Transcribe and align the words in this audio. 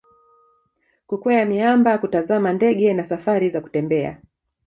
kukwea 1.07 1.45
miamba 1.45 1.97
kutazama 1.97 2.53
ndege 2.53 2.93
na 2.93 3.03
safari 3.03 3.49
za 3.49 3.61
kutembea 3.61 4.21